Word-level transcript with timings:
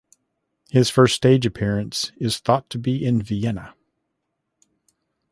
His 0.71 0.89
first 0.89 1.13
stage 1.15 1.45
appearance 1.45 2.11
is 2.17 2.39
thought 2.39 2.71
to 2.71 2.79
be 2.79 3.05
in 3.05 3.21
Vienna. 3.21 3.75